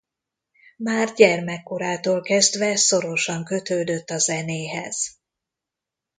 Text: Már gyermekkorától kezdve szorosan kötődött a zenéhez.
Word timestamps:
Már 0.77 1.13
gyermekkorától 1.13 2.21
kezdve 2.21 2.75
szorosan 2.75 3.43
kötődött 3.43 4.09
a 4.09 4.17
zenéhez. 4.17 5.17